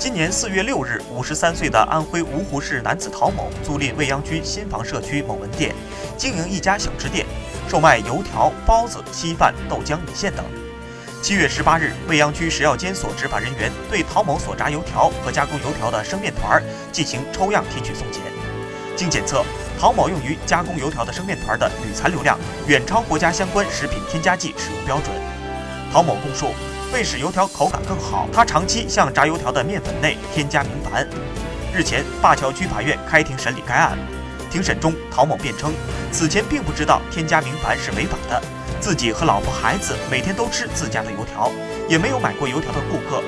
[0.00, 5.74] 今年四月六日，五十三岁的安徽芜湖市男子陶某租赁未央区新房社区某门店，
[6.16, 7.26] 经营一家小吃店，
[7.68, 10.44] 售卖油条、包子、稀饭、豆浆、米线等。
[11.20, 16.62] 七月十八日，未央区食药监所执法人员对陶某所炸油条和加工油条的生面团
[16.92, 18.22] 进行抽样提取送检，
[18.94, 19.44] 经检测，
[19.80, 22.38] 陶某用于加工油条的生面团的铝残留量
[22.68, 25.37] 远超国家相关食品添加剂使用标准。
[25.92, 26.54] 陶某供述。
[26.90, 31.06] 为使油条口感更好，他长期向炸油条的面粉内添加明矾。
[31.74, 33.98] 日前，灞桥区法院开庭审理该案。
[34.50, 35.70] 庭审中，陶某辩称，
[36.10, 38.42] 此前并不知道添加明矾是违法的，
[38.80, 41.52] 自己和老婆孩子每天都吃自家的油条，
[41.86, 43.22] 也没有买过油条的顾客。